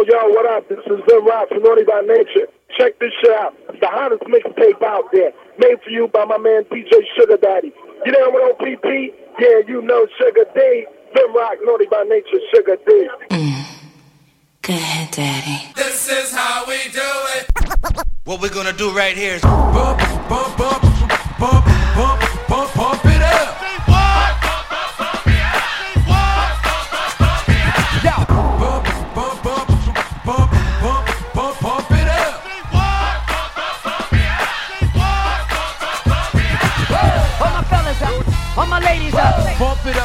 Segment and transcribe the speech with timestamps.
[0.00, 0.66] Yo, yo, what up?
[0.66, 2.48] This is Vin Roc from Naughty by Nature.
[2.78, 3.54] Check this shit out.
[3.68, 5.30] The hottest mixtape out there.
[5.58, 7.70] Made for you by my man DJ Sugar Daddy.
[8.06, 8.84] You know what OPP?
[9.38, 10.86] Yeah, you know Sugar D.
[11.14, 13.08] Vin Roc, Naughty by Nature, Sugar D.
[13.28, 13.64] Mm.
[14.62, 15.70] Go ahead, Daddy.
[15.76, 18.02] This is how we do it.
[18.24, 19.98] What we're gonna do right here is bump,
[20.28, 20.82] bump, bump,
[21.38, 21.64] bump,
[21.96, 23.60] bump, bump, bump it up.
[23.88, 24.39] Yeah.
[38.80, 39.58] Ladies up.
[39.58, 39.96] Bump it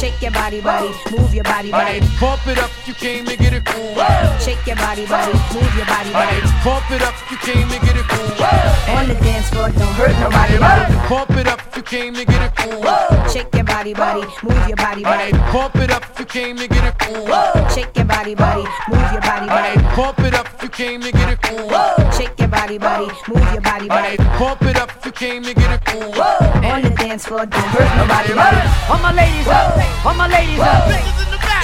[0.00, 2.00] Shake your body, body, move your body, body.
[2.18, 3.94] Bump it up, you came to get it cool.
[4.40, 6.40] Shake your body, body, move your body, body.
[6.64, 8.96] Bump it up, you came to get it cool.
[8.96, 10.94] On the dance floor, don't hurt nobody, body.
[11.06, 12.80] Bump it up, you came to get it cool.
[13.28, 15.32] Shake your body, body, move your body, body.
[15.52, 17.26] Bump it up, you came to get it cool.
[17.68, 19.82] Shake your body, body, move your body, body.
[19.94, 21.68] Bump it up, you came to get it cool.
[22.16, 24.16] Shake your body, body, move your body, body.
[24.16, 26.22] Bump it up, you came to get it cool.
[26.64, 28.60] On the dance floor, don't hurt nobody, body.
[28.88, 30.88] All my ladies up, all my ladies up.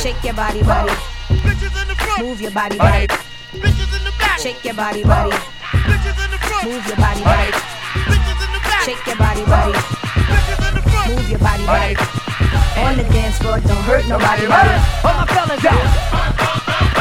[0.00, 0.92] Shake your body, body,
[2.20, 3.06] move your body, body.
[4.38, 5.36] Shake your body, body,
[6.64, 7.52] move your body, body.
[8.84, 9.72] Shake your body, body,
[11.08, 11.96] move your body, body.
[12.78, 14.70] On the dance floor, don't hurt nobody, body.
[15.04, 16.96] All my fellas out.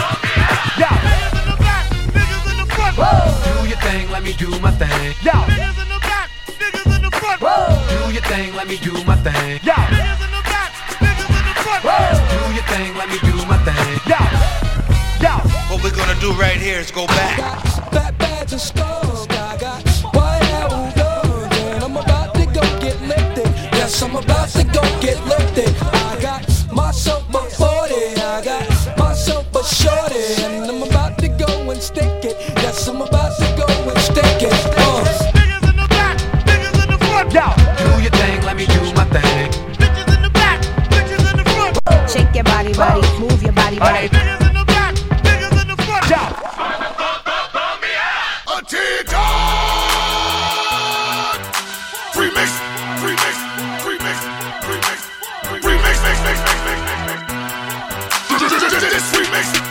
[3.45, 5.13] Do your thing, let me do my thing.
[5.21, 5.33] Yo,
[7.89, 9.59] Do your thing, let me do my thing.
[9.63, 9.73] yo,
[11.65, 13.75] Do your thing, let me do my thing.
[14.05, 14.21] yo,
[15.19, 15.33] yo.
[15.69, 17.39] What we're gonna do right here is go back.
[17.91, 19.81] Fat bags of skulls, I got
[20.13, 20.93] white hair on
[21.73, 23.47] and I'm about to go get lifted.
[23.73, 25.75] Yes, I'm about to go get lifted.
[25.81, 31.71] I got myself a 40, I got myself a shorty, and I'm about to go
[31.71, 32.37] and stick it.
[32.61, 33.44] Yes, I'm about to
[42.75, 44.09] shake your body, body, move your body, body.
[46.09, 46.27] Yo,
[52.15, 52.51] Remix,
[53.03, 53.35] remix,
[53.85, 54.17] remix,
[54.67, 54.99] remix,
[55.61, 57.21] remix, mix, mix, mix, mix, mix, mix.
[58.29, 59.64] This remix, mix, mix,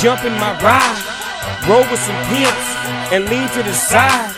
[0.00, 0.96] jump in my ride,
[1.68, 2.68] roll with some pimps,
[3.12, 4.32] and lean to the side.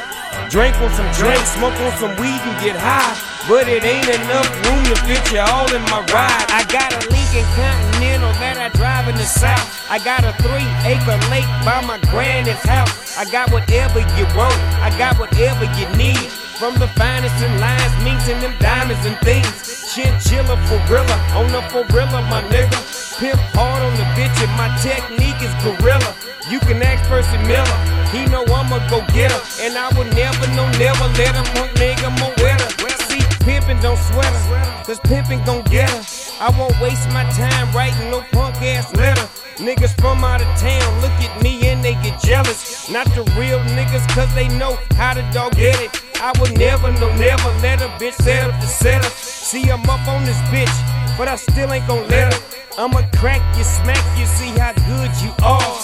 [0.51, 3.15] Drink on some drinks, smoke on some weed and get high.
[3.47, 6.47] But it ain't enough room to fit you all in my ride.
[6.51, 9.63] I got a Lincoln Continental that I drive in the south.
[9.89, 13.17] I got a three acre lake by my granny's house.
[13.17, 16.27] I got whatever you want, I got whatever you need.
[16.59, 19.95] From the finest in lines, minks and them diamonds and things.
[19.95, 22.79] Chinchilla for gorilla, on the gorilla, my nigga.
[23.19, 26.15] Pimp hard on the bitch and my technique is gorilla.
[26.51, 27.79] You can ask Percy Miller,
[28.15, 29.41] he know I'ma go getter.
[29.61, 32.69] And I will never, no, never let him punk nigga more wetter.
[33.11, 36.03] See, pimpin' don't sweat her, cause pimpin' gon' get her.
[36.41, 39.29] I won't waste my time writing no punk ass letter.
[39.59, 42.91] Niggas from out of town look at me and they get jealous.
[42.91, 45.91] Not the real niggas, cause they know how to dog get it.
[46.21, 49.13] I will never, no, never let a bitch set up the setup.
[49.13, 50.73] See, I'm up on this bitch,
[51.19, 52.41] but I still ain't gon' let her.
[52.79, 54.25] I'ma crack you, smack you,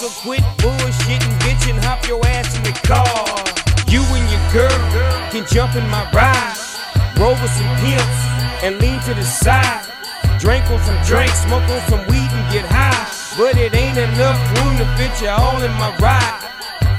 [0.09, 3.05] Nigga, quit bullshitting, bitch, and hop your ass in the car.
[3.87, 6.57] You and your girl can jump in my ride.
[7.19, 9.85] Roll with some pimps and lean to the side.
[10.39, 13.07] Drink on some drinks, smoke on some weed and get high.
[13.37, 16.49] But it ain't enough room to fit you all in my ride.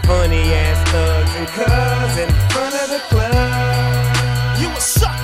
[0.05, 4.61] Funny ass thugs and cuz in front of the club.
[4.61, 5.19] You a suck.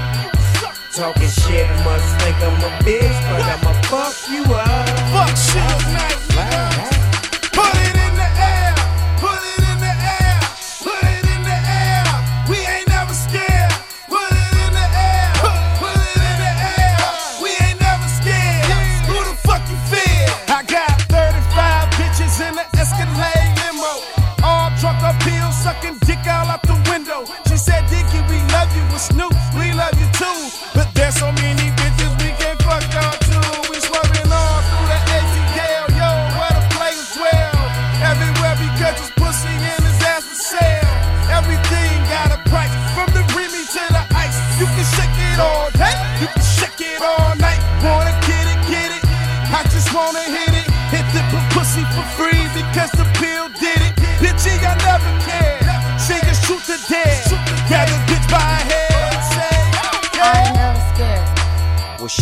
[0.92, 4.88] Talking shit, must think I'm a bitch, but I'ma fuck you up.
[5.12, 6.25] Fuck shit, night.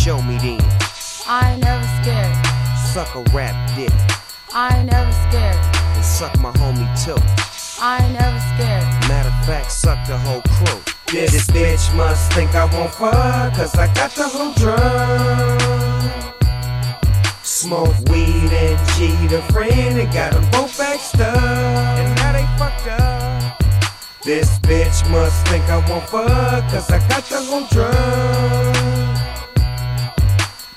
[0.05, 0.61] Show me then.
[1.25, 2.37] I never scared.
[2.93, 3.89] Suck a rap dick.
[4.53, 5.57] I ain't never scared.
[5.95, 7.17] And suck my homie too.
[7.81, 8.83] I ain't never scared.
[9.09, 10.79] Matter of fact, suck the whole crew.
[11.11, 15.61] This, this bitch must think I won't fuck, cause I got the whole drunk.
[17.41, 21.97] Smoke weed and cheat a friend, and got them both back up.
[21.97, 23.57] And now they fucked up.
[24.23, 28.84] This bitch must think I won't fuck, cause I got the whole drunk.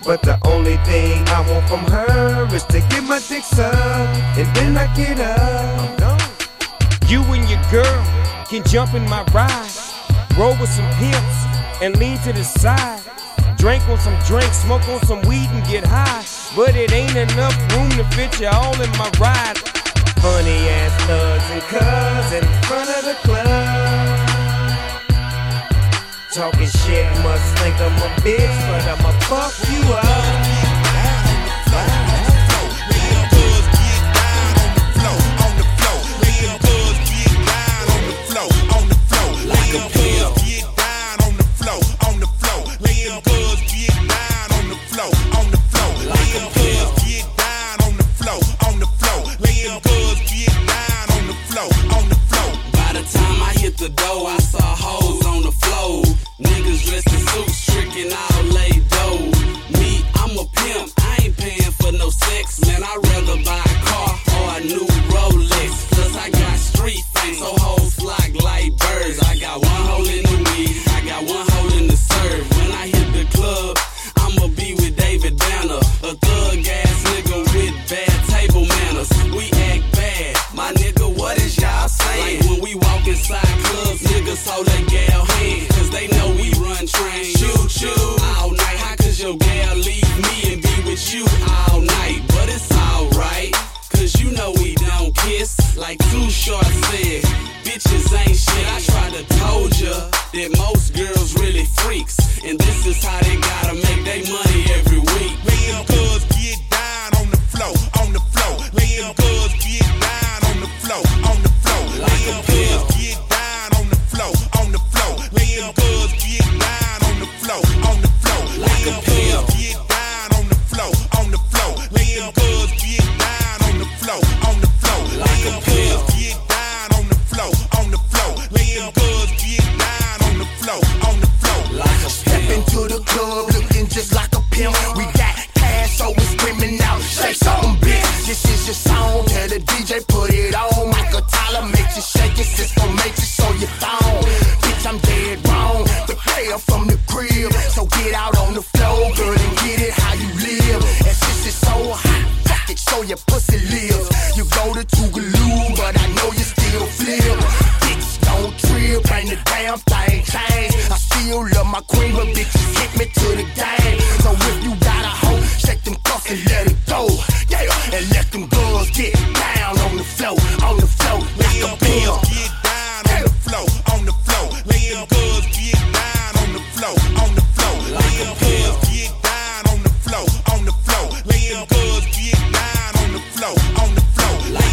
[0.09, 3.77] But the only thing I want from her is to get my dick sucked,
[4.41, 6.33] and then I get up.
[7.11, 8.01] You and your girl
[8.49, 9.69] can jump in my ride,
[10.39, 11.39] roll with some pimps,
[11.83, 13.03] and lean to the side.
[13.59, 16.25] Drink on some drinks, smoke on some weed, and get high.
[16.57, 19.59] But it ain't enough room to fit you all in my ride.
[20.25, 23.88] Funny ass thugs and cuz in front of the club.
[26.39, 30.48] Talking shit, must think I'm a bitch, but I'ma fuck you up.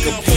[0.08, 0.35] a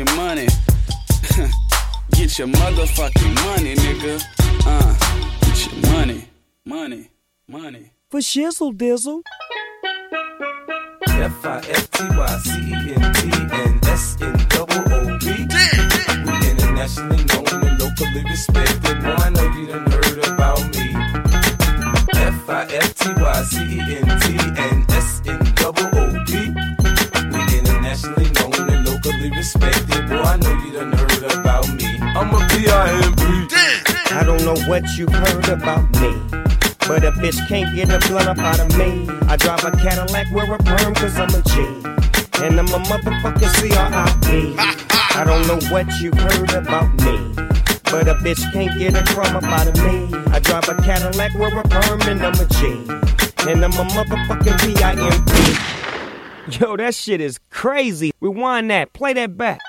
[0.00, 0.46] motherfucking money.
[2.12, 4.22] Get your motherfucking money, nigga.
[4.66, 4.94] Uh,
[5.40, 6.24] get your money.
[6.64, 7.10] Money.
[7.48, 7.92] Money.
[8.08, 9.22] For shizzle dizzle.
[34.98, 36.10] You've heard about me.
[36.86, 39.06] But a bitch can't get a blunt up out of me.
[39.28, 41.60] I drive a Cadillac, wear a perm, cause I'm a G.
[42.42, 44.54] And I'm a motherfucking C-R-I-P.
[44.58, 47.34] I don't know what you've heard about me.
[47.84, 50.08] But a bitch can't get a crumb up out of me.
[50.32, 52.66] I drive a Cadillac, wear a perm, and I'm a G.
[53.48, 56.58] And I'm a motherfucking P-I-M-P.
[56.58, 58.12] Yo, that shit is crazy.
[58.20, 58.92] Rewind that.
[58.92, 59.60] Play that back.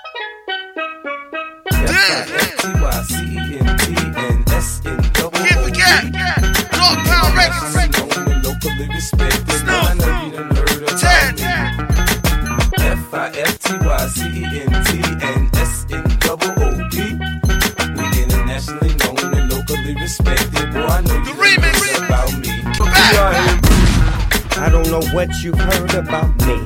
[25.22, 26.58] What you've heard about me.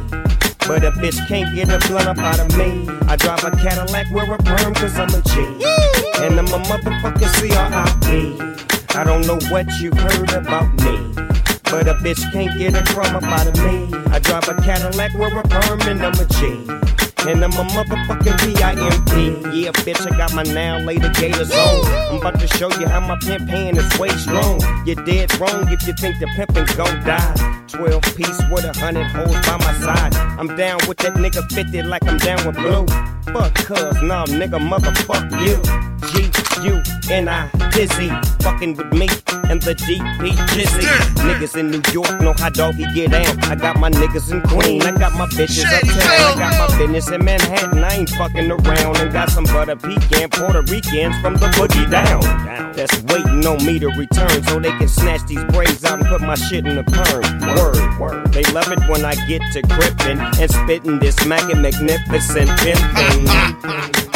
[0.65, 2.87] But a bitch can't get a blunt up out of me.
[3.05, 5.43] I drive a Cadillac, wear a perm, cause I'm a G.
[6.23, 8.97] And I'm a motherfucking C-R-I-P.
[8.97, 10.95] I don't know what you've heard about me.
[11.65, 13.93] But a bitch can't get a crumb up out of me.
[14.13, 16.45] I drive a Cadillac, wear a perm, and I'm a G.
[17.27, 19.59] And I'm a motherfucking P-I-M-P.
[19.59, 21.85] Yeah, bitch, I got my now later gators on.
[22.09, 24.61] I'm about to show you how my pimp hand is way strong.
[24.85, 27.54] You're dead wrong if you think the pimpin' gon' die.
[27.67, 30.15] 12 piece with a hundred hoes by my side.
[30.39, 32.85] I'm down with that nigga 50 like I'm down with blue.
[33.33, 35.57] Fuck cuz, nah, nigga, motherfuck you.
[36.11, 36.29] G
[36.67, 38.09] U N I dizzy,
[38.41, 39.07] fucking with me
[39.49, 40.85] and the DP Jizzy.
[41.27, 43.39] Niggas in New York know how doggy get down.
[43.43, 47.09] I got my niggas in Queen, I got my bitches uptown, I got my business
[47.11, 47.83] in Manhattan.
[47.83, 52.21] I ain't fucking around and got some butter pecan Puerto Ricans from the boogie down.
[52.73, 56.21] That's waiting on me to return so they can snatch these braids out and put
[56.21, 57.23] my shit in the perm.
[57.55, 58.33] Word, word.
[58.33, 63.14] They love it when I get to gripping and spitting this smacking magnificent pimpin'.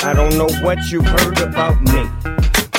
[0.03, 2.09] I don't know what you heard about me.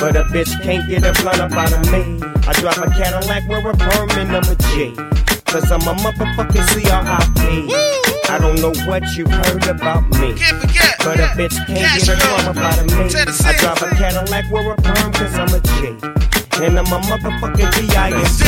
[0.01, 2.21] But a bitch can't get a blunt up out of me.
[2.49, 4.95] I drive a Cadillac, wear a perm, and I'm a G.
[5.45, 7.75] Cause I'm a motherfucking C-R-I-P.
[8.31, 10.33] I don't know what you heard about me.
[11.05, 13.05] But a bitch can't get a crumb up out of me.
[13.05, 15.99] I drive a Cadillac, wear a perm, cause I'm a G.
[16.65, 18.45] And I'm a motherfucking P-I-M-P.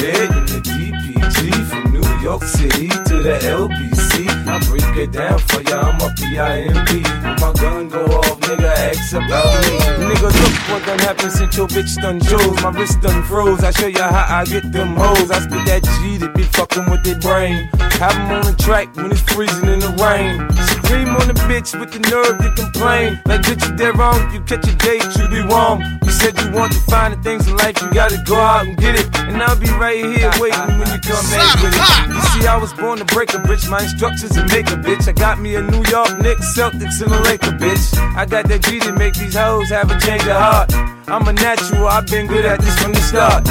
[0.00, 4.41] Lit in the DPG from New York City to the LBC.
[4.52, 7.08] I break it down for ya, I'm a PIMP.
[7.24, 9.78] When my gun go off, nigga, ask about me.
[10.12, 12.62] Nigga, look what done happened since your bitch done chose.
[12.62, 13.64] My wrist done froze.
[13.64, 15.30] I show ya how I get them hoes.
[15.30, 17.70] I spit that G that be fucking with their brain.
[17.96, 20.44] Have 'em on the track when it's freezing in the rain.
[20.84, 23.20] Scream on the bitch with the nerve to complain.
[23.24, 24.20] Like, bitch, you dead wrong.
[24.34, 25.80] You catch a date, you be wrong.
[26.04, 28.76] You said you want to find the things in life, you gotta go out and
[28.76, 29.08] get it.
[29.16, 32.14] And I'll be right here waiting when you come back with it.
[32.14, 33.64] You see, I was born to break a bitch.
[33.70, 35.08] My instructions to make a bitch.
[35.08, 37.96] I got me a New York Knicks, Celtics, and a Laker bitch.
[38.16, 40.72] I got that G to make these hoes have a change of heart.
[41.08, 43.48] I'm a natural, I've been good at this from the start.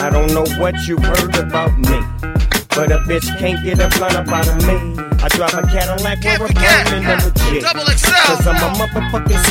[0.00, 1.98] I don't know what you heard about me.
[2.74, 4.76] But a bitch can't get a blunt up out of me.
[5.22, 7.60] I drive a Cadillac with a perm and I'm a G.
[7.62, 9.44] Cause I'm a motherfucking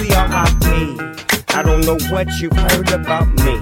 [1.55, 3.61] i don't know what you heard about me.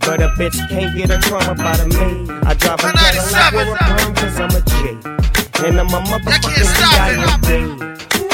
[0.00, 2.26] But a bitch can't get a crumb up out of me.
[2.42, 5.49] I drive a Cadillac with a perm cause I'm a G.
[5.62, 7.80] And I'm a motherfucking.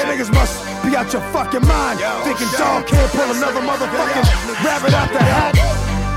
[0.00, 2.00] Hey niggas must be out your fucking mind.
[2.24, 5.52] Thinking dog can't pull another motherfucking rabbit out the hat.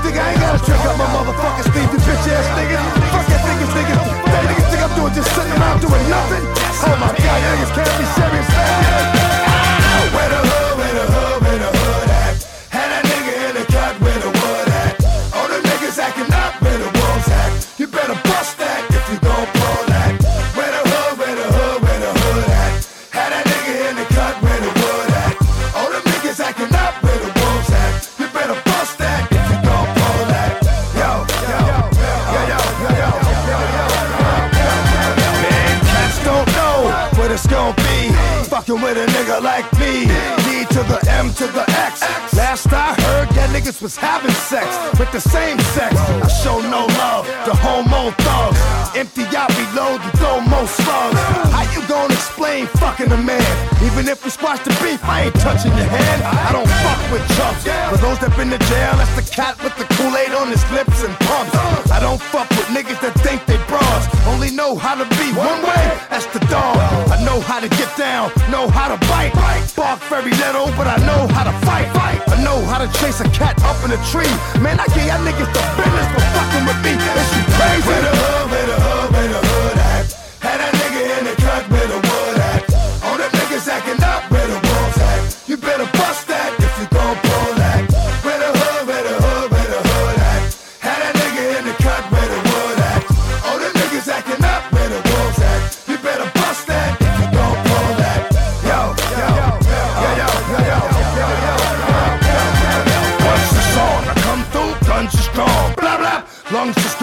[0.00, 2.80] Think I ain't gotta trick up my motherfucking Steve, you bitch ass niggas.
[3.12, 4.00] Fuck that niggas, niggas.
[4.24, 6.44] That niggas think I'm doing just sitting around doing nothing.
[6.80, 9.23] Oh my god, niggas can't be serious, man.
[43.80, 45.56] Was having sex with the same
[68.64, 69.32] know how to bite.
[69.76, 71.88] Bark very little, but I know how to fight.
[72.28, 74.30] I know how to chase a cat up in a tree.
[74.62, 76.92] Man, I get y'all niggas the business for fucking with me.
[76.96, 77.88] Is you crazy?
[77.88, 78.53] Where the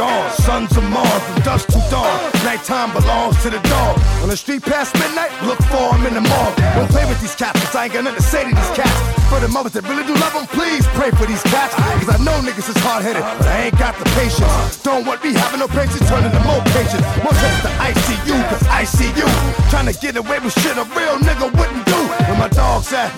[0.01, 0.29] strong.
[0.41, 2.09] Sons of Mars from dusk to dawn.
[2.43, 3.99] Nighttime belongs to the dog.
[4.23, 6.49] On the street past midnight, look for him in the mall.
[6.75, 8.97] Don't play with these cats, 'cause I ain't got nothing to say to these cats.
[9.29, 11.73] For the mothers that really do love them, please pray for these cats.
[11.99, 14.77] Cause I know niggas is hard headed, but I ain't got the patience.
[14.83, 17.05] Don't want me having no patience, turning to more patience.
[17.23, 19.27] More trips to ICU, cause I see you.
[19.69, 21.99] Trying to get away with shit a real nigga wouldn't do.
[22.27, 23.09] Where my dogs at?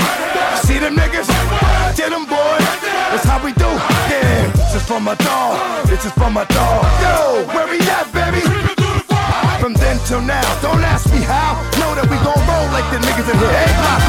[0.65, 1.27] See them niggas?
[1.95, 2.67] Get them, boys?
[3.11, 3.71] That's how we do.
[4.93, 5.87] For my dog.
[5.87, 6.85] This is for my dog.
[7.01, 8.45] Yo, where we at, baby?
[9.57, 11.57] From then till now, don't ask me how.
[11.81, 13.57] Know that we gon' roll like the niggas in here.
[13.57, 14.05] Eight block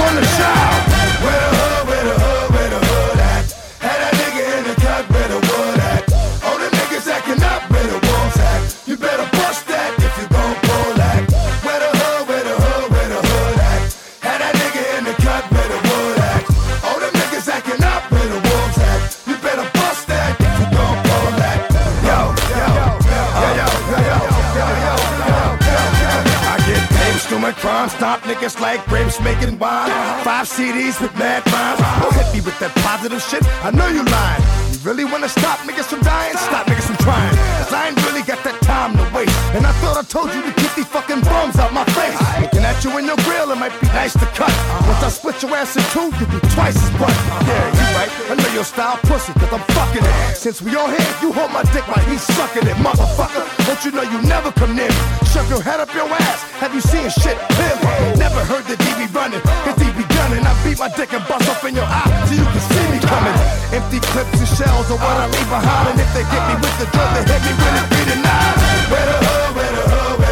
[28.50, 29.88] stop like grapes making wine.
[30.22, 31.80] Five CDs with mad rhymes.
[32.02, 33.42] Don't hit me with that positive shit.
[33.64, 34.42] I know you lying.
[34.72, 36.36] You really wanna stop niggas from dying?
[36.36, 37.36] Stop niggas from trying.
[37.64, 39.32] Cause I ain't really got that time to waste.
[39.56, 42.43] And I thought I told you to get these fucking bums out my face.
[42.74, 44.50] At you in your grill, it might be nice to cut.
[44.90, 47.14] Once I split your ass in two, you be twice as butt.
[47.46, 48.10] Yeah, you right.
[48.26, 50.34] I know your style pussy, cause I'm fucking it.
[50.34, 53.46] Since we on here, you hold my dick while he's sucking it, motherfucker.
[53.62, 55.02] Don't you know you never come near me?
[55.30, 56.42] Shove your head up your ass.
[56.58, 58.18] Have you seen shit clearly?
[58.18, 60.42] Never heard the DB running, cause be gunning.
[60.42, 62.98] I beat my dick and bust off in your eye so you can see me
[63.06, 63.38] coming.
[63.70, 65.94] Empty clips and shells are what I leave behind.
[65.94, 68.18] And if they get me with the drug, they hit me with it three to
[68.18, 68.54] nine.
[68.58, 70.23] The where the hood, where the hood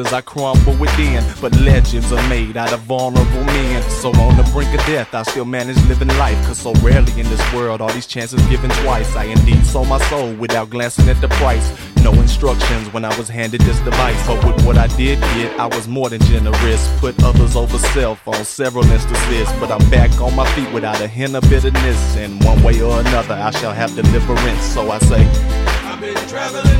[0.00, 1.22] as I crumble within.
[1.40, 3.82] But legends are made out of vulnerable men.
[3.90, 6.36] So on the brink of death, I still manage living life.
[6.46, 9.14] Cause so rarely in this world are these chances given twice.
[9.14, 11.70] I indeed sold my soul without glancing at the price.
[12.02, 14.26] No instructions when I was handed this device.
[14.26, 16.88] But with what I did get, I was more than generous.
[16.98, 19.48] Put others over self on several instances.
[19.60, 22.16] But I'm back on my feet without a hint of bitterness.
[22.16, 24.62] And one way or another, I shall have deliverance.
[24.62, 25.26] So I say,
[25.84, 26.79] I've been traveling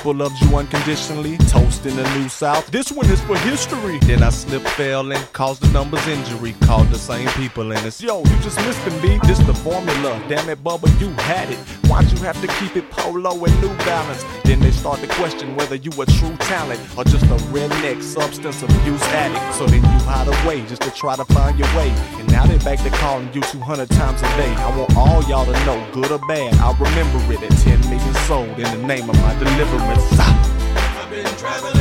[0.00, 1.36] people loved you unconditionally?
[1.48, 2.66] Toast in the New South.
[2.70, 3.98] This one is for history.
[3.98, 6.54] Then I slipped, fell, and caused the numbers injury.
[6.62, 9.20] Called the same people, and it's yo, you just missed the beat.
[9.24, 10.22] This the formula.
[10.26, 11.58] Damn it, Bubba, you had it.
[11.90, 14.24] Why'd you have to keep it polo and New Balance?
[14.44, 18.62] Then they start to question whether you a true talent or just a redneck substance
[18.62, 19.54] abuse addict.
[19.56, 21.90] So then you hide away just to try to find your way.
[22.18, 24.54] And now they back to calling you 200 times a day.
[24.54, 27.89] I want all y'all to know, good or bad, I'll remember it at 10 million
[28.30, 30.20] sold in the name of my deliverance.
[30.20, 31.79] I've been traveling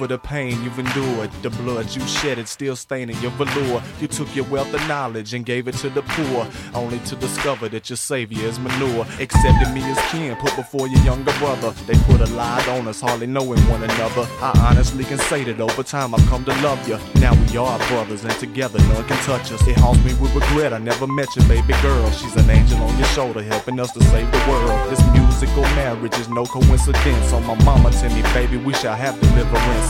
[0.00, 1.30] for the pain you've endured.
[1.42, 3.82] The blood you shedded still staining your velour.
[4.00, 7.68] You took your wealth of knowledge and gave it to the poor, only to discover
[7.68, 9.04] that your savior is manure.
[9.20, 11.72] Accepted me as kin, put before your younger brother.
[11.86, 14.26] They put a lie on us, hardly knowing one another.
[14.40, 16.96] I honestly can say that over time I've come to love you.
[17.20, 19.60] Now we are brothers, and together none can touch us.
[19.68, 20.72] It haunts me with regret.
[20.72, 22.10] I never met your baby girl.
[22.12, 24.90] She's an angel on your shoulder, helping us to save the world.
[24.90, 27.34] This musical marriage is no coincidence.
[27.34, 29.89] On my mama tell me, baby, we shall have deliverance.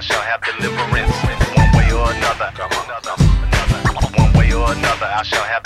[0.00, 1.12] I shall have deliverance.
[1.60, 2.48] One way or another,
[4.16, 5.59] one way or another, I shall have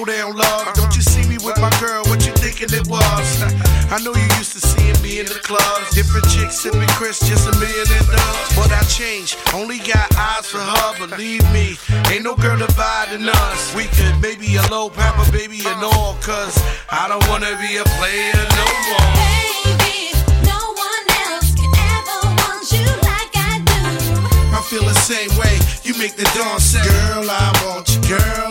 [0.00, 0.72] Slow down, love.
[0.72, 2.02] Don't you see me with my girl?
[2.08, 3.28] What you thinking it was?
[3.92, 5.92] I know you used to seeing me in the clubs.
[5.92, 8.56] Different chicks sipping Chris, just a million and dubs.
[8.56, 9.36] But I changed.
[9.52, 11.76] Only got eyes for her, believe me.
[12.08, 13.74] Ain't no girl dividing us.
[13.76, 16.16] We could maybe a low papa, baby, and all.
[16.24, 16.56] Cause
[16.88, 19.12] I don't wanna be a player no more.
[19.20, 20.16] Baby,
[20.48, 23.84] no one else can ever want you like I do.
[24.56, 25.60] I feel the same way.
[25.84, 28.48] You make the dawn say, Girl, I want you, girl,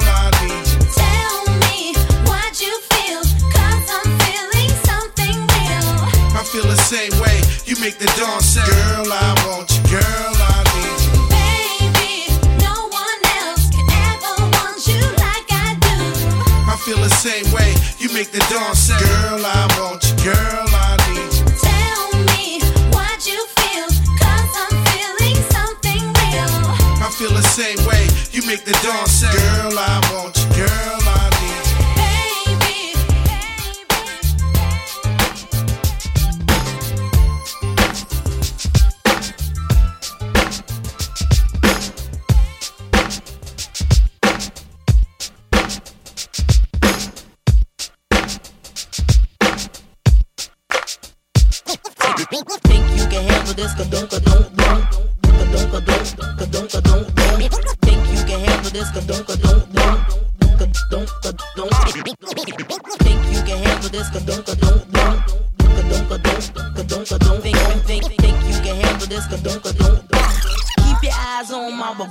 [7.79, 11.11] make the dawn say, Girl, I want you, girl, I need you.
[11.31, 12.13] Baby,
[12.59, 15.97] no one else can ever want you like I do.
[16.67, 17.75] I feel the same way.
[17.99, 21.45] You make the dawn say, Girl, I want you, girl, I need you.
[21.55, 22.03] Tell
[22.35, 22.59] me
[22.91, 23.87] what you feel,
[24.19, 26.51] cause I'm feeling something real.
[26.99, 28.07] I feel the same way.
[28.31, 30.38] You make the dawn say, Girl, I want you,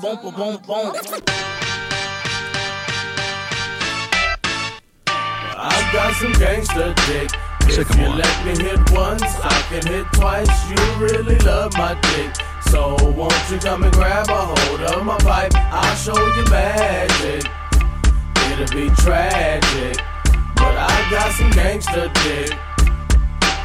[0.05, 1.23] on my ba-boom, ba-boom.
[5.61, 7.31] I got some gangster dick.
[7.71, 10.71] If you let me hit once, I can hit twice.
[10.71, 12.35] You really love my dick.
[12.71, 15.53] So won't you come and grab a hold of my pipe?
[15.55, 17.51] I'll show you magic.
[18.53, 19.99] It'll be tragic.
[20.57, 22.53] But I got some gangster dick.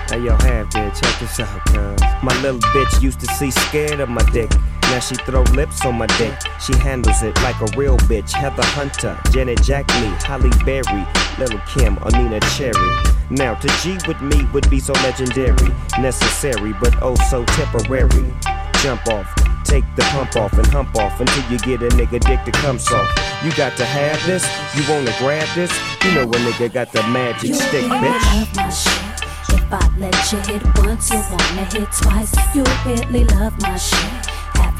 [0.09, 2.01] Hey yo, have there, check this out, cuz.
[2.21, 4.51] My little bitch used to see scared of my dick.
[4.91, 6.33] Now she throw lips on my dick.
[6.59, 8.31] She handles it like a real bitch.
[8.31, 11.05] Heather Hunter, Janet Jackney, Halle Berry,
[11.39, 12.89] Little Kim, or Neneh Cherry.
[13.29, 15.69] Now to G with me would be so legendary,
[15.99, 18.33] necessary, but oh so temporary.
[18.81, 22.43] Jump off, take the pump off and hump off until you get a nigga dick
[22.43, 23.17] to come soft.
[23.43, 25.71] You got to have this, you wanna grab this.
[26.03, 28.35] You know a nigga got the magic You stick, really bitch.
[28.35, 29.03] love my shit.
[29.49, 32.33] If I let you hit once, you wanna hit twice.
[32.53, 34.32] You really love my shit.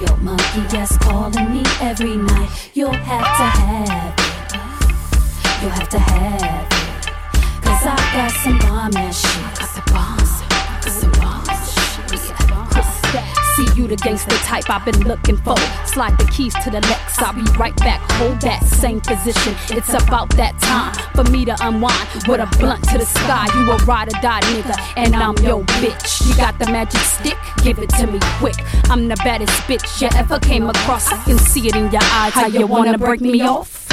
[0.06, 2.50] Your monkey just calling me every night.
[2.74, 5.62] You'll have to have it.
[5.62, 7.04] You'll have to have it.
[7.64, 9.60] Cause I got some bomb ass shit.
[9.60, 10.44] Got the bombs.
[11.20, 11.44] Bomb
[13.56, 15.56] See you the gangster type I've been looking for.
[15.86, 18.02] Slide keys to the Lex, I'll be right back.
[18.14, 19.56] Hold that same position.
[19.70, 23.48] It's about that time for me to unwind with a blunt to the sky.
[23.56, 26.28] You a ride or die nigga, and I'm your bitch.
[26.28, 28.56] You got the magic stick, give it to me quick.
[28.90, 31.12] I'm the baddest bitch you ever came across.
[31.12, 32.34] I can see it in your eyes.
[32.34, 33.84] How you wanna break me off?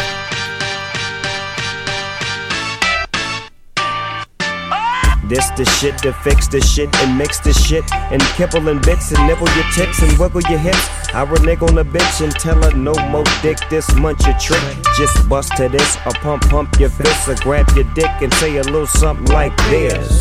[5.31, 9.13] This the shit to fix the shit and mix the shit and kibble and bits
[9.13, 10.89] and nibble your tits and wiggle your hips.
[11.15, 13.57] I renege on a bitch and tell her no more dick.
[13.71, 14.61] This munch a trick.
[14.99, 18.57] Just bust to this or pump pump your fist or grab your dick and say
[18.57, 20.21] a little something like this.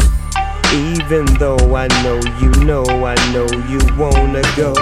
[0.76, 4.76] Even though I know you know I know you wanna go.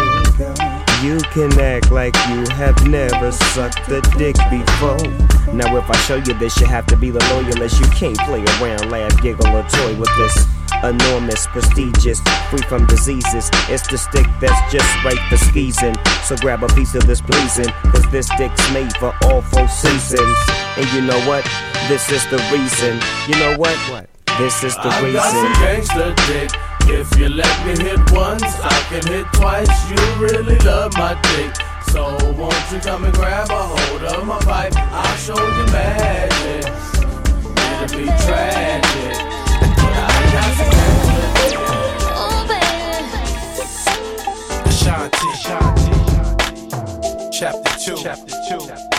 [1.04, 4.98] You can act like you have never sucked a dick before.
[5.54, 7.80] Now, if I show you this, you have to be the loyalist.
[7.80, 10.46] You can't play around, laugh, giggle, or toy with this.
[10.84, 13.50] Enormous, prestigious, free from diseases.
[13.70, 15.96] It's the stick that's just right for skeezing.
[16.24, 20.38] So grab a piece of this pleasing, cause this dick's made for all four seasons.
[20.78, 21.46] And you know what?
[21.88, 23.00] This is the reason.
[23.28, 23.78] You know what?
[23.90, 24.10] What?
[24.40, 25.14] This is the I reason.
[25.14, 26.52] got some gangster dick.
[26.90, 29.90] If you let me hit once, I can hit twice.
[29.90, 31.54] You really love my dick.
[31.92, 34.74] So won't you come and grab a hold of my pipe?
[34.76, 36.66] I'll show you magic.
[37.82, 39.18] It'll be tragic.
[39.60, 40.78] But I got some
[44.66, 45.92] Ashanti, Ashanti.
[47.32, 47.98] Chapter 2.
[48.02, 48.97] Chapter 2.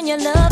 [0.00, 0.49] when your love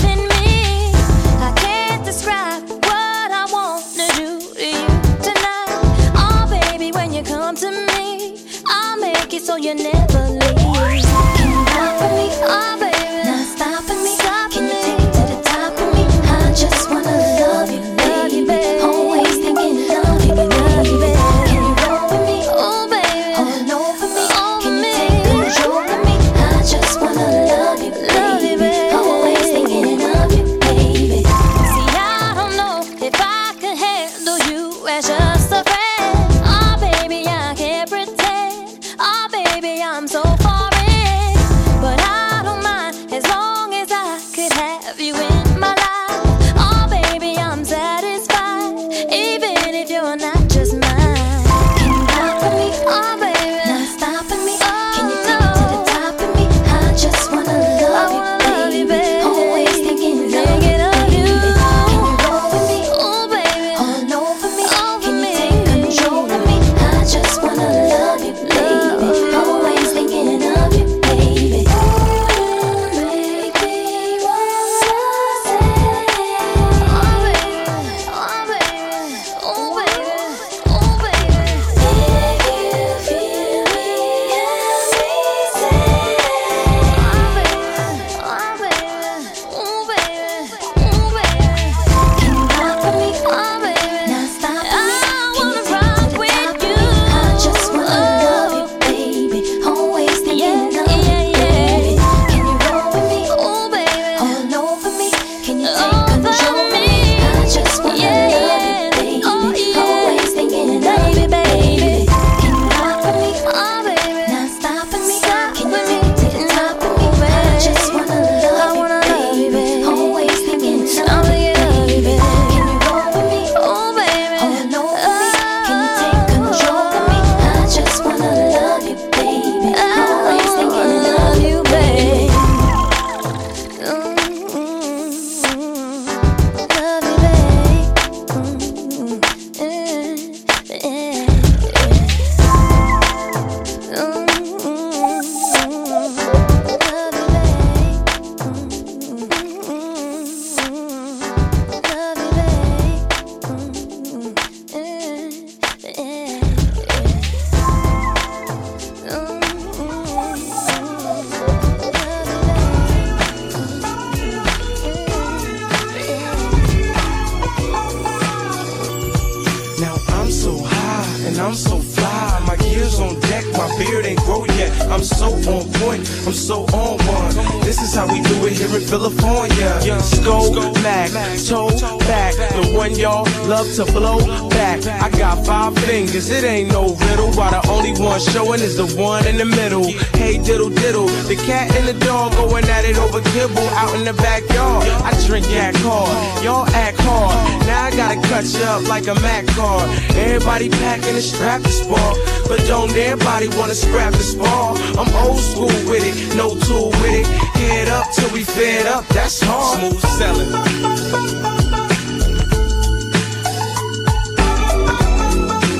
[188.58, 189.86] one is the one in the middle.
[190.18, 194.04] Hey diddle diddle, the cat and the dog going at it over kibble out in
[194.04, 194.84] the backyard.
[195.06, 197.36] I drink yak hard, y'all act hard.
[197.66, 199.80] Now I gotta cut you up like a Mac car.
[200.16, 202.14] Everybody packing a strap to spar,
[202.48, 204.74] but don't everybody wanna scrap the spar.
[204.98, 207.26] I'm old school with it, no tool with it.
[207.62, 209.78] Head up till we fed up, that's hard.
[209.78, 210.50] Smooth selling.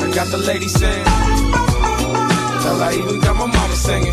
[0.05, 1.07] I got the lady saying,
[2.77, 4.12] I even got my mama singing.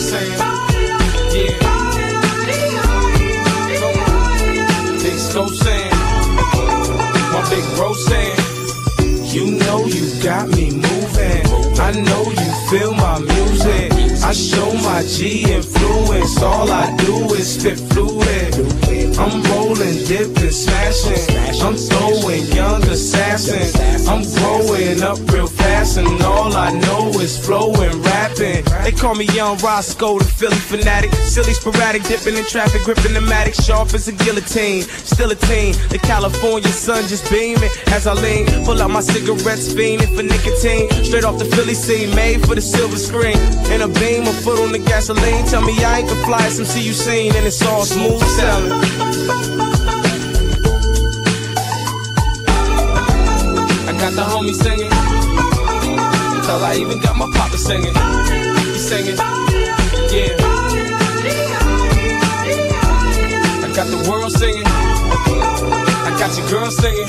[0.00, 0.38] Saying,
[1.36, 1.68] Yeah.
[5.02, 5.90] Big saying,
[7.32, 8.36] my big bro saying,
[9.34, 11.44] You know you got me moving.
[11.78, 13.92] I know you feel my music.
[14.24, 16.42] I show my G influence.
[16.42, 18.54] All I do is spit fluid.
[19.18, 21.60] I'm rolling, dipping, smashing.
[21.60, 24.08] I'm throwing young assassins.
[24.08, 25.48] I'm growing up real
[25.96, 28.64] and all I know is flowing, rapping.
[28.84, 31.12] They call me Young Roscoe, the Philly fanatic.
[31.24, 34.82] Silly, sporadic, dipping in traffic, gripping the matic, sharp as a guillotine.
[34.82, 38.46] Still a teen, the California sun just beaming as I lean.
[38.64, 40.90] Pull out my cigarettes, fiending for nicotine.
[41.04, 43.38] Straight off the Philly scene, made for the silver screen.
[43.72, 45.44] In a beam, a foot on the gasoline.
[45.46, 48.72] Tell me I ain't the flyest see you seen, and it's all smooth sailing.
[53.88, 54.97] I got the homie singing.
[56.48, 57.92] Hell, I even got my papa singing.
[57.92, 59.16] He singing,
[60.08, 60.34] yeah.
[63.62, 64.62] I got the world singing.
[64.64, 67.06] I got your girl singing.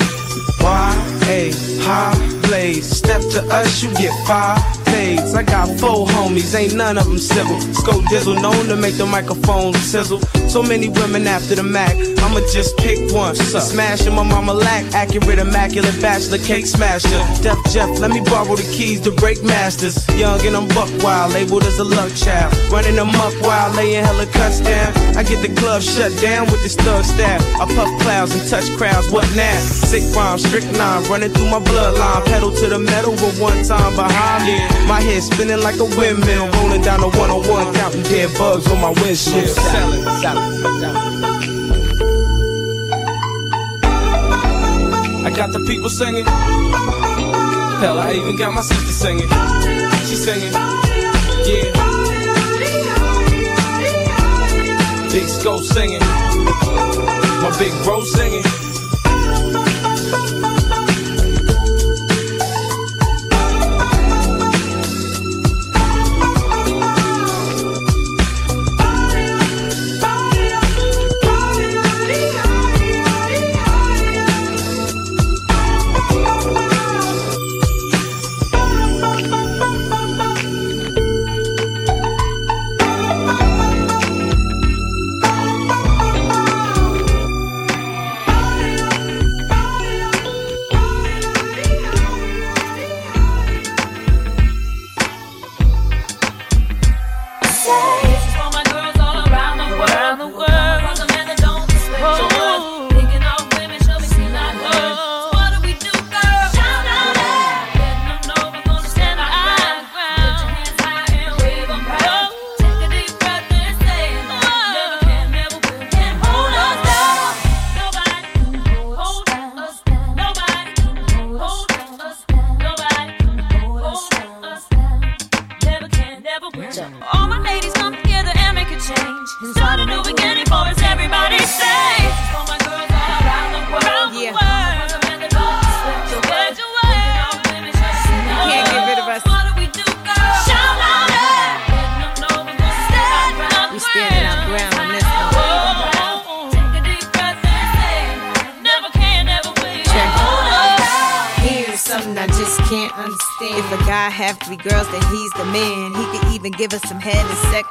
[0.59, 4.57] Y A high Step to us, you get five
[4.89, 5.33] escapades.
[5.35, 7.59] I got four homies, ain't none of them civil.
[7.73, 10.19] Scope dizzle, known to make the microphone sizzle.
[10.49, 13.35] So many women after the Mac, I'ma just pick one.
[13.35, 17.21] Smash in my mama lack, accurate, immaculate bachelor cake smasher.
[17.41, 20.07] Def Jeff, let me borrow the keys to break masters.
[20.17, 22.53] Young and I'm buck wild, labeled as a luck child.
[22.71, 24.89] Running them up while laying hella cuts down.
[25.15, 27.41] I get the club shut down with this thug staff.
[27.61, 29.59] I puff clouds and touch crowds, what now?
[29.89, 32.38] Sick rhymes, strict nine, running through my bloodline.
[32.39, 34.55] Pedal to the metal, but one time behind me.
[34.87, 38.91] My head spinning like a windmill, rolling down the 101, counting dead bugs on my
[39.01, 39.49] windshield.
[45.27, 46.23] I got the people singing.
[47.83, 49.27] Hell, I even got my sister singing.
[50.07, 50.53] She singing,
[51.43, 51.67] yeah.
[55.11, 55.99] Big Scope singing.
[55.99, 58.43] My big bro singing.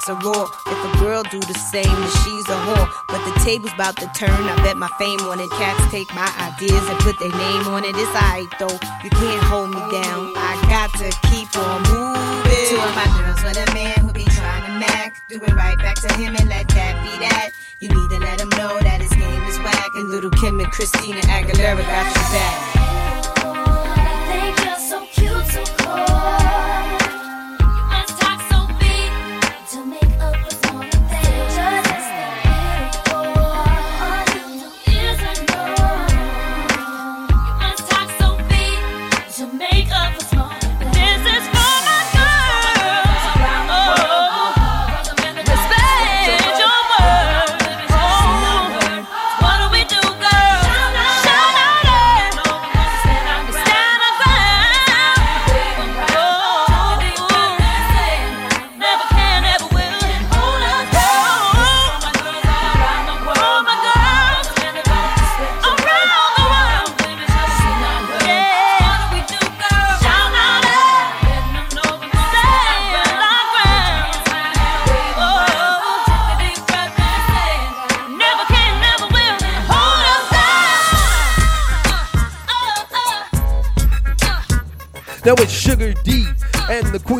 [0.09, 0.49] Or raw.
[0.67, 2.89] If a girl do the same, then she's a whore.
[3.09, 4.31] But the table's about to turn.
[4.31, 5.51] I bet my fame on it.
[5.51, 7.95] Cats take my ideas and put their name on it.
[7.97, 8.79] It's alright though.
[9.05, 10.33] You can't hold me down.
[10.37, 12.67] I got to keep on moving.
[12.73, 15.17] Two of my girls with a man who be trying to mac.
[15.29, 17.51] Do it right back to him and let that be that.
[17.81, 19.91] You need to let him know that his game is whack.
[19.95, 22.78] And little Kim and Christina Aguilera got your back.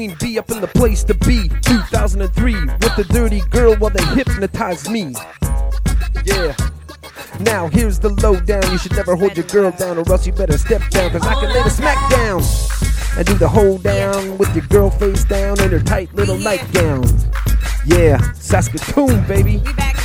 [0.09, 1.49] And the Queen B up in the place to be.
[1.63, 5.15] 2003 with the dirty girl while they hypnotize me.
[6.25, 6.55] Yeah.
[7.41, 8.71] Now here's the lowdown.
[8.71, 11.11] You should never hold your girl down or else you better step down.
[11.11, 12.43] Cause I can lay the smack down.
[13.17, 17.05] And do the hold down with your girl face down in her tight little nightgown.
[17.87, 19.63] Yeah, Saskatoon, baby.
[19.65, 19.98] We back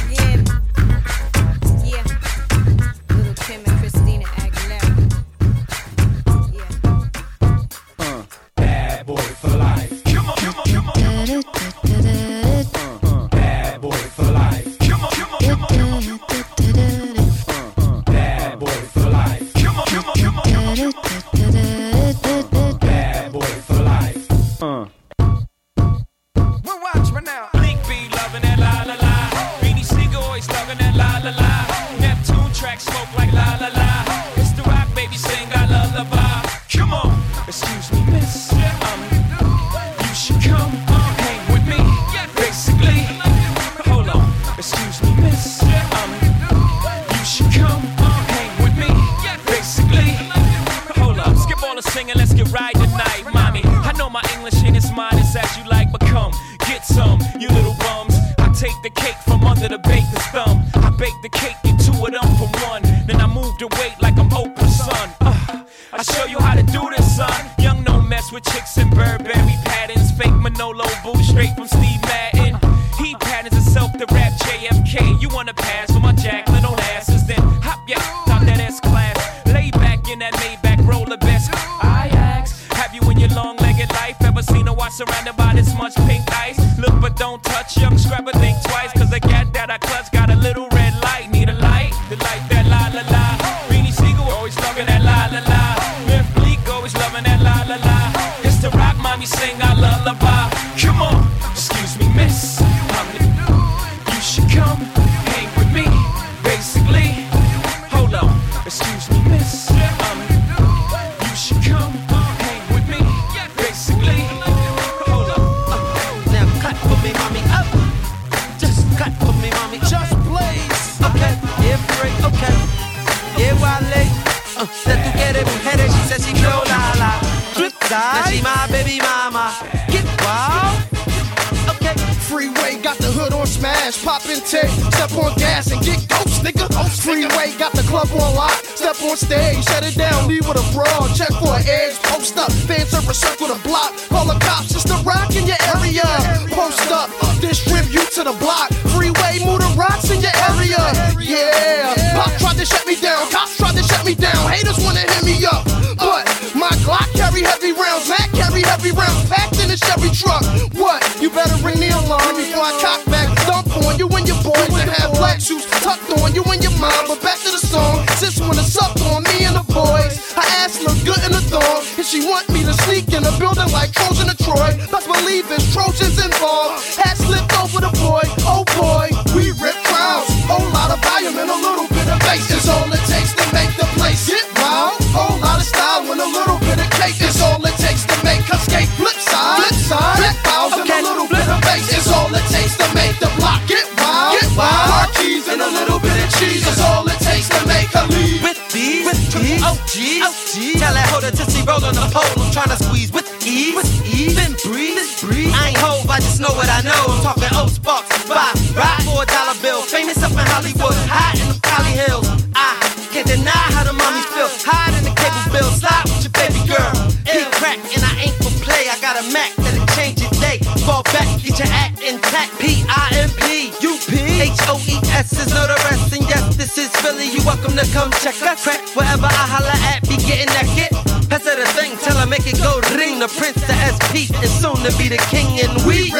[207.04, 208.08] I'm talking old sparks.
[208.28, 208.48] buy,
[208.80, 209.82] ride for a dollar bill.
[209.84, 212.28] Famous up in Hollywood, high in the Cali Hills.
[212.56, 212.80] I
[213.12, 214.48] can't deny how the mommies feel.
[214.64, 216.92] Hide in the cable bill, slide with your baby girl.
[217.28, 218.88] Eat crack, and I ain't for play.
[218.88, 220.64] I got a Mac that'll change your day.
[220.88, 222.56] Fall back, get your act intact.
[222.56, 226.08] P I M P U P H O E S is no the rest.
[226.16, 227.28] And yes, this is Philly.
[227.28, 228.64] You welcome to come check us.
[228.64, 230.96] Crack wherever I holla at, be getting naked.
[231.28, 233.20] Pass a thing, tell I make it go ring.
[233.20, 235.60] The prince, the SP, and soon to be the king.
[235.60, 236.14] And we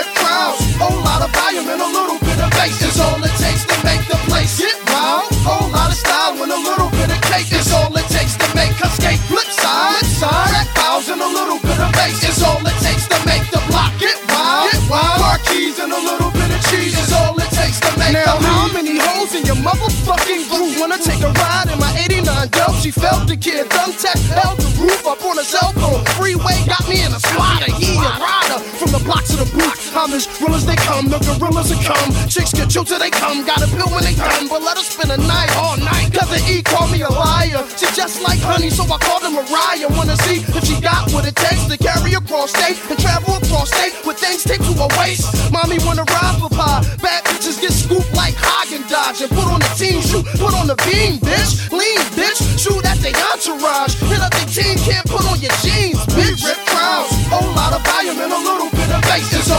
[1.34, 2.13] volume and a little
[32.74, 33.46] chill till they come.
[33.46, 36.10] Got a pill when they done, but let her spend a night all night.
[36.10, 37.62] Cause the E called me a liar.
[37.78, 39.94] She just like honey, so I called her Mariah.
[39.94, 43.70] Wanna see if she got what it takes to carry across state and travel across
[43.70, 45.30] state with things taped to her waist.
[45.54, 46.82] Mommy wanna ride for pie.
[46.98, 50.02] Bad bitches get scooped like Häagen-Dazs and put on the team.
[50.02, 51.70] Shoot, put on the beam, bitch.
[51.70, 52.42] Lean, bitch.
[52.58, 53.94] Shoot at the entourage.
[54.10, 56.42] Hit up the team, can't put on your jeans, bitch.
[56.42, 59.53] Rip crowds, whole lot of volume and a little bit of bass.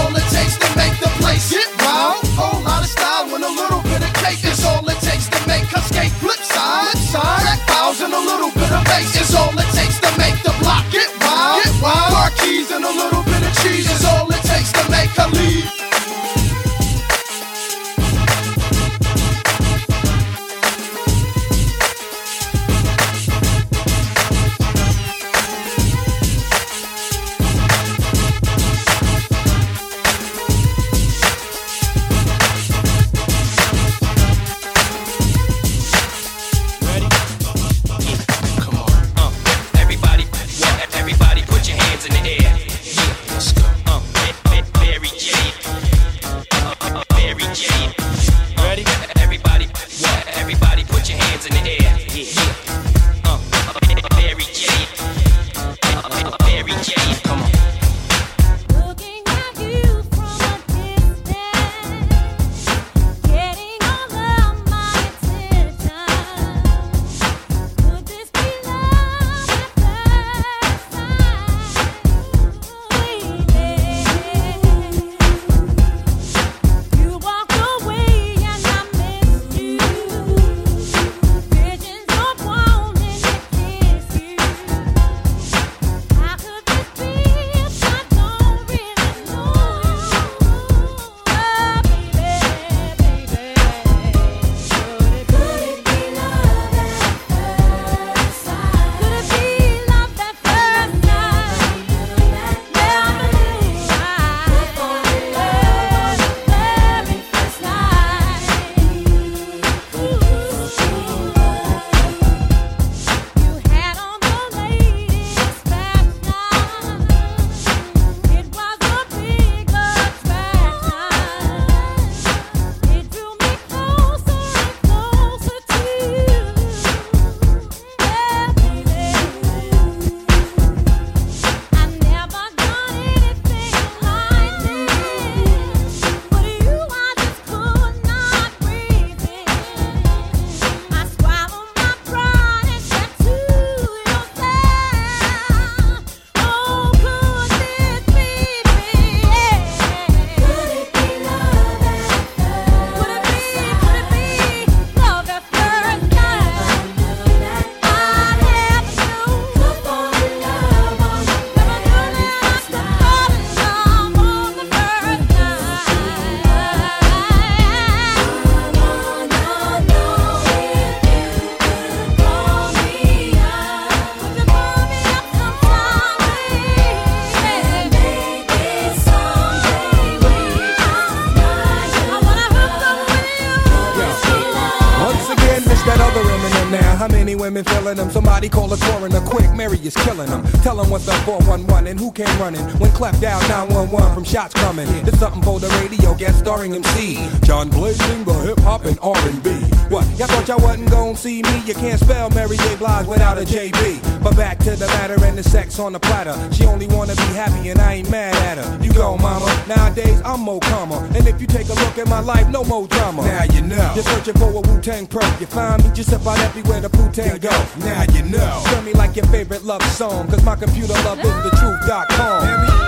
[187.95, 188.13] Feeling them.
[188.13, 189.53] Somebody call a coroner quick.
[189.55, 190.43] Mary is killing them.
[190.63, 194.55] Tell them what's the 411 and who came running when Clef down 911 from shots
[194.55, 194.89] coming.
[195.07, 197.29] It's something for the radio, guest starring MC.
[197.43, 199.51] John Blazing, the hip hop and R&B.
[199.89, 200.07] What?
[200.19, 201.63] Y'all thought y'all wasn't gonna see me?
[201.67, 202.77] You can't spell Mary J.
[202.77, 204.23] Blige without a JB.
[204.23, 206.35] But back to the matter and the sex on the platter.
[206.53, 208.85] She only wanna be happy and I ain't mad at her.
[208.85, 209.47] You go, mama.
[209.69, 211.05] Nowadays I'm more calmer.
[211.15, 213.23] And if you take a look at my life, no more drama.
[213.23, 213.93] Now you know.
[213.95, 215.25] You're searching for a Wu-Tang pro.
[215.39, 217.51] You find me just about everywhere the Wu-Tang go.
[217.85, 218.63] Now you know.
[218.67, 220.27] Tell me like your favorite love song.
[220.29, 222.84] Cause my computer love is the truth.com.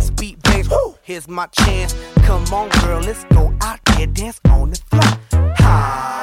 [0.00, 1.94] This beat bangs, whoo, here's my chance.
[2.24, 5.52] Come on, girl, let's go out there, dance on the floor.
[5.58, 6.19] Ha.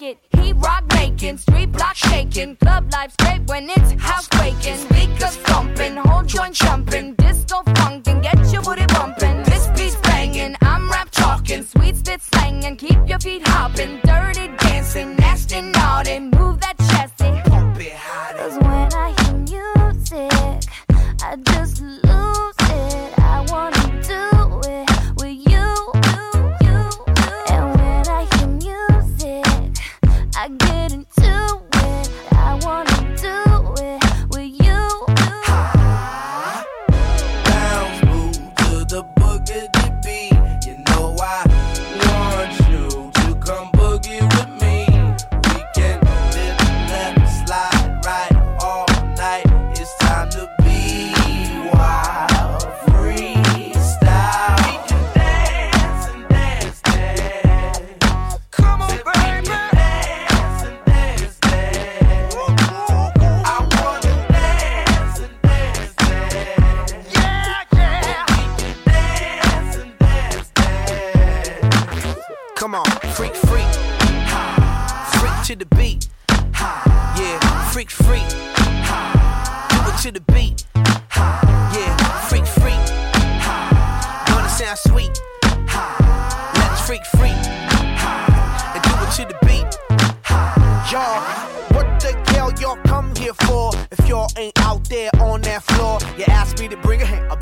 [0.00, 4.76] He rock making, street block shaking, club life great when it's house breaking.
[4.76, 9.42] Speakers thumping, whole joint jumping, disco funkin', get your booty bumpin'.
[9.42, 14.00] This beat's bangin', I'm rap talking, sweet spit slangin', keep your feet hoppin',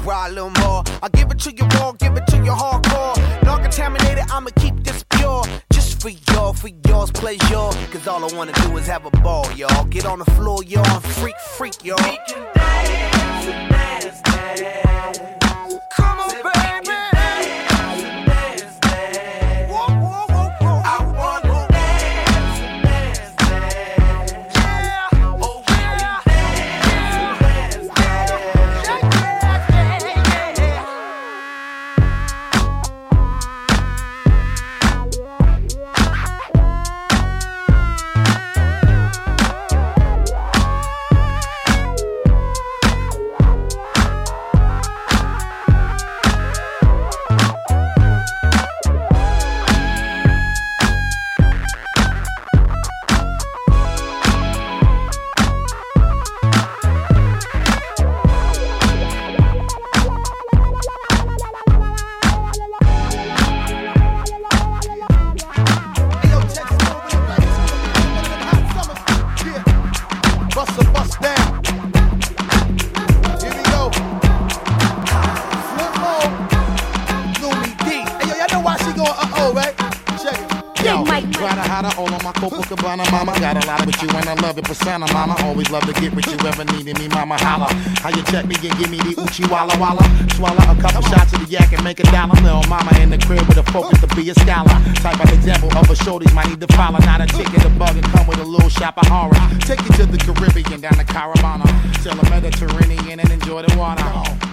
[0.02, 0.84] brought more.
[1.02, 3.16] I give it to you raw, give it to you hardcore.
[3.44, 5.44] Non contaminated, I'ma keep this pure.
[5.72, 7.70] Just for y'all, for y'all's pleasure.
[7.92, 9.84] Cause all I wanna do is have a ball, y'all.
[9.86, 13.09] Get on the floor, y'all, freak, freak, y'all.
[89.40, 90.04] Give me the Uchi Walla Walla.
[90.34, 92.34] Swallow a couple shots of the yak and make a dollar.
[92.42, 94.76] Little mama in the crib with a focus to be a scholar.
[94.96, 96.98] Type of example of a shorties might need to follow.
[97.00, 99.40] Not a ticket, a bug, and come with a little shop of horror.
[99.60, 101.66] Take you to the Caribbean, down to Caravana.
[102.02, 104.04] Till the Mediterranean and enjoy the water.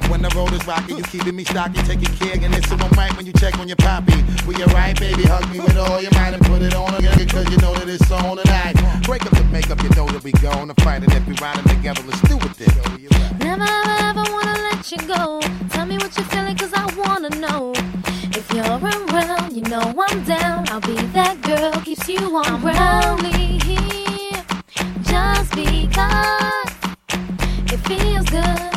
[0.10, 3.16] When the road is rocky, you keeping me stocky, taking care, and it's one right
[3.18, 4.16] when you check on your poppy.
[4.48, 7.50] We alright, baby, hug me with all your might and put it on again, cause
[7.52, 8.76] you know that it's on tonight.
[9.04, 12.02] Break up the makeup, you know that we gonna fight, and if we riding together,
[12.08, 13.38] let's do it then.
[13.40, 14.37] Never ever ever wanna
[14.92, 15.42] you go.
[15.72, 17.74] Tell me what you're feeling, cause I wanna know.
[18.40, 20.70] If you're around, you know I'm down.
[20.70, 23.26] I'll be that girl, keeps you on ground.
[23.26, 24.46] here
[25.04, 26.74] just because
[27.74, 28.77] it feels good.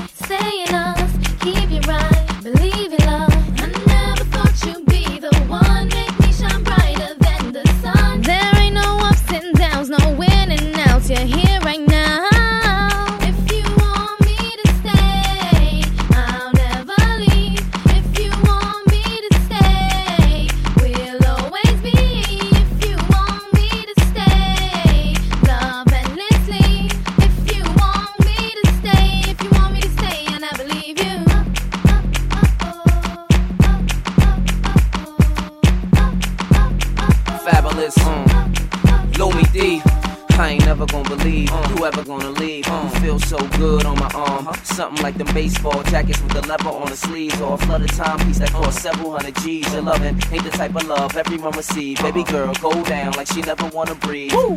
[47.00, 49.72] sleeves or a flooded timepiece that cost several hundred G's.
[49.72, 51.98] Your loving ain't the type of love everyone receive.
[52.02, 54.32] Baby girl, go down like she never wanna breathe.
[54.32, 54.56] Woo!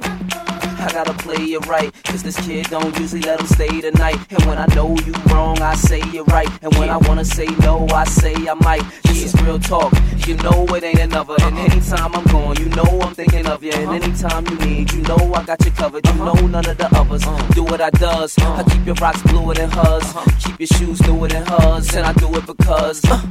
[0.84, 1.94] I gotta play it right.
[2.04, 4.18] Cause this kid don't usually let him stay tonight.
[4.32, 6.50] And when I know you wrong, I say it right.
[6.62, 8.84] And when I wanna say no, I say I might.
[9.04, 9.94] This is real talk.
[10.28, 11.36] You know it ain't another.
[11.40, 11.72] And uh-huh.
[11.72, 13.72] anytime I'm gone, you know I'm thinking of you.
[13.72, 14.04] And uh-huh.
[14.04, 16.06] anytime you need, you know I got you covered.
[16.06, 16.34] You uh-huh.
[16.34, 17.24] know none of the others
[17.56, 18.38] do what I does.
[18.40, 20.14] I keep your rocks bluer than hers.
[20.44, 21.96] Keep your shoes newer than hers.
[21.96, 23.02] And I do it because.
[23.06, 23.22] Uh,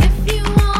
[0.00, 0.79] if you want.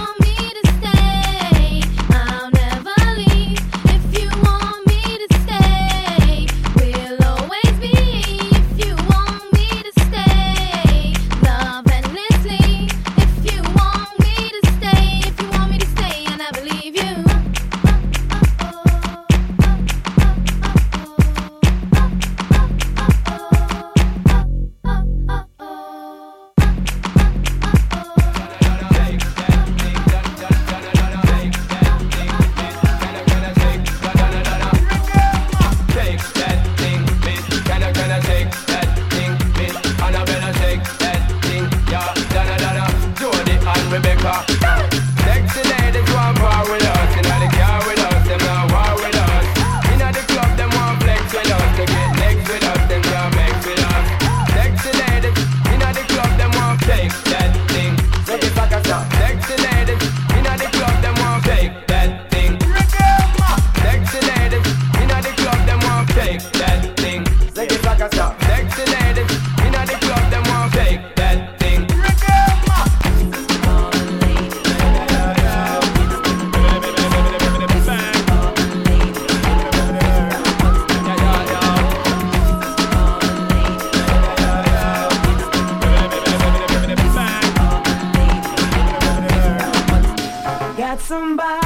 [91.10, 91.59] somebody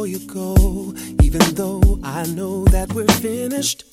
[0.00, 0.94] before you go.
[1.22, 3.84] Even though I know that we're finished,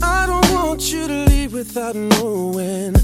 [0.00, 2.94] I don't want you to leave without knowing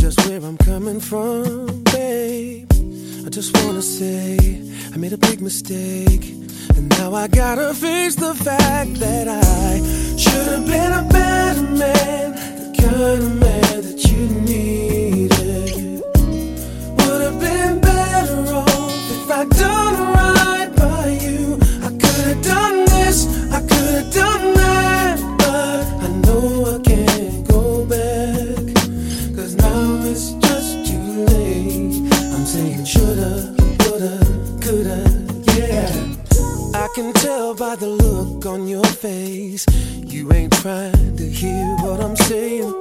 [0.00, 2.70] just where I'm coming from, babe.
[3.26, 4.38] I just wanna say
[4.94, 6.24] I made a big mistake.
[6.76, 9.80] And now I gotta face the fact that I
[10.16, 12.26] should have been a better man,
[12.60, 14.22] the kind of man that you
[14.52, 16.02] needed.
[16.98, 19.75] Would have been better off if I'd done
[36.96, 39.66] can tell by the look on your face.
[39.98, 42.72] You ain't trying to hear what I'm saying.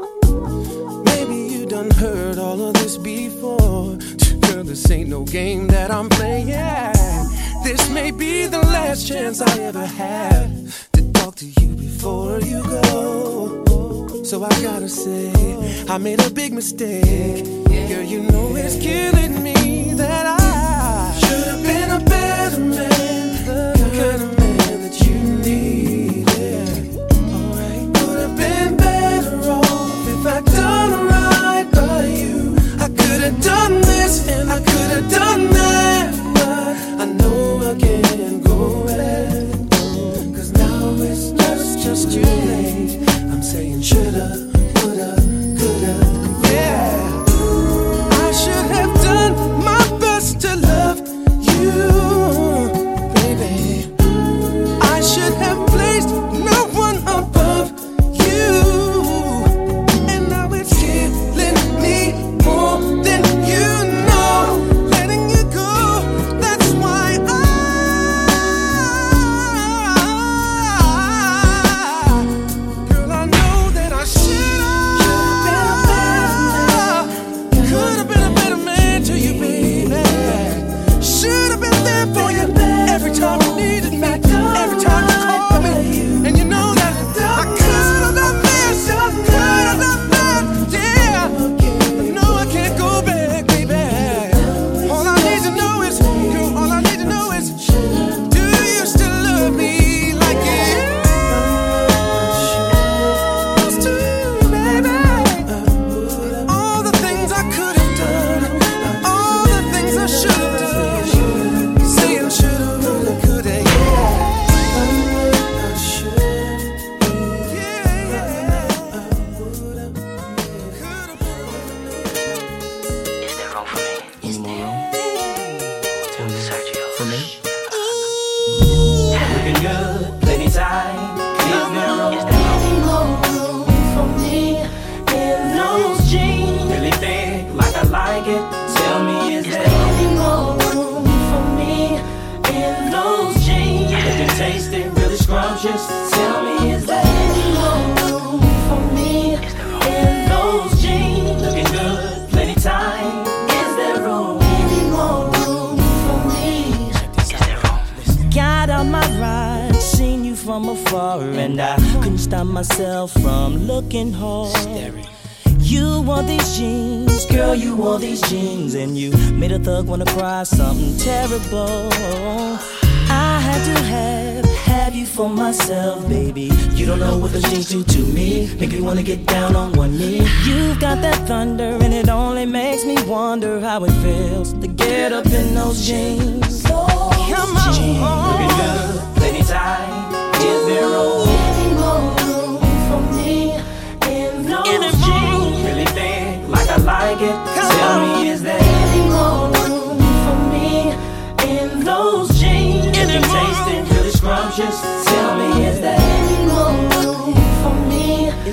[1.04, 3.98] Maybe you done heard all of this before.
[4.40, 6.48] Girl, this ain't no game that I'm playing.
[7.66, 12.64] This may be the last chance I ever have to talk to you before you
[12.64, 14.24] go.
[14.24, 15.30] So I gotta say,
[15.90, 17.44] I made a big mistake.
[17.90, 20.44] Girl, you know it's killing me that I
[23.95, 26.97] kind of man that you needed.
[27.34, 32.57] Alright, would have been better off if I'd done right by you.
[32.80, 37.80] I could have done this and I could have done that, but I know I
[37.80, 39.69] can't go back.
[40.35, 42.99] Cause now it's just, just too late.
[43.31, 45.15] I'm saying shoulda, woulda,
[45.57, 45.95] coulda,
[46.51, 47.23] yeah.
[48.27, 51.05] I should have done my best to love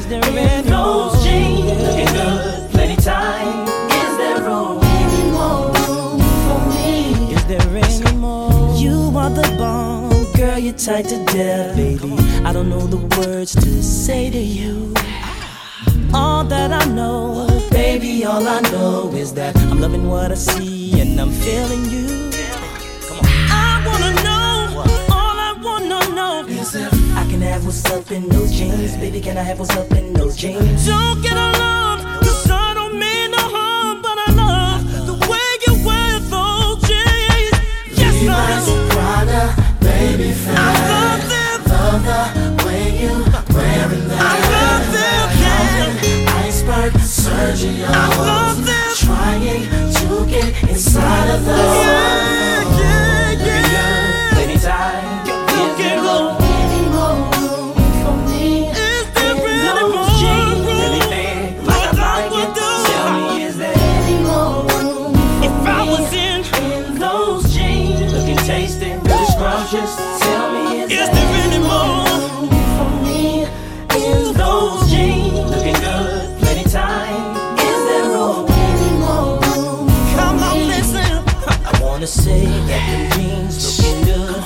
[0.03, 0.21] Is there
[1.23, 1.81] jeans?
[1.81, 3.69] Looking good, plenty time.
[3.89, 4.81] Is there room?
[4.83, 7.33] Any more room for me?
[7.33, 8.75] Is there any more?
[8.75, 12.15] You are the bomb, girl, you're tight to death, baby.
[12.45, 14.93] I don't know the words to say to you.
[16.13, 21.01] All that I know, baby, all I know is that I'm loving what I see
[21.01, 22.32] and I'm feeling you.
[26.63, 27.17] expensive.
[27.17, 28.97] I can have what's up in those jeans.
[28.97, 30.87] Baby, can I have what's up in those jeans?
[30.87, 35.87] Don't get alarmed, cause I don't mean no harm, but I love the way you
[35.87, 37.55] wear those jeans.
[37.99, 40.59] Yes, I my baby, fat.
[40.59, 41.59] I love them.
[41.73, 43.15] Love the way you
[43.55, 44.11] wear them.
[44.13, 46.45] I love them, yeah.
[46.47, 47.89] Iceberg, Sergio.
[47.89, 48.91] I love them.
[48.97, 49.67] Trying
[49.99, 51.59] to get inside of those.
[51.59, 52.72] Yeah.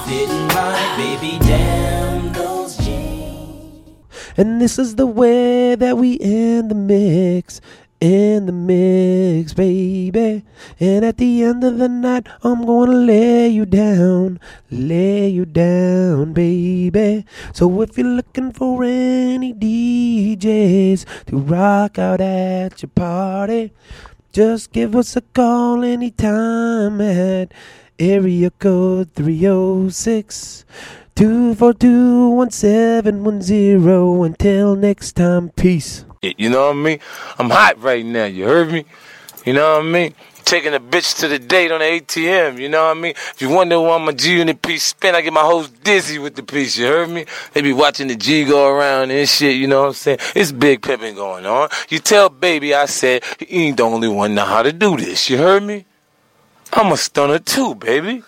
[0.06, 1.38] Fitting right, baby.
[1.40, 4.06] Damn those jeans.
[4.36, 7.60] And this is the way that we end the mix.
[7.98, 10.44] In the mix, baby.
[10.78, 14.38] And at the end of the night, I'm gonna lay you down.
[14.70, 17.24] Lay you down, baby.
[17.54, 23.72] So if you're looking for any DJs to rock out at your party,
[24.30, 27.50] just give us a call anytime at
[27.98, 30.64] area code 306
[31.14, 34.24] 242 1710.
[34.24, 36.04] Until next time, peace.
[36.22, 36.98] You know what I mean?
[37.38, 38.24] I'm hot right now.
[38.24, 38.84] You heard me?
[39.44, 40.14] You know what I mean?
[40.44, 42.58] Taking a bitch to the date on the ATM.
[42.60, 43.12] You know what I mean?
[43.12, 46.36] If you wonder why my G unit piece spin, I get my hoes dizzy with
[46.36, 46.76] the piece.
[46.76, 47.26] You heard me?
[47.52, 49.56] They be watching the G go around and shit.
[49.56, 50.18] You know what I'm saying?
[50.34, 51.68] It's big pimping going on.
[51.88, 55.30] You tell baby I said he ain't the only one know how to do this.
[55.30, 55.86] You heard me?
[56.78, 58.22] I'm a stunner too, baby.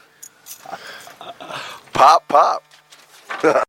[1.93, 2.65] Pop, pop.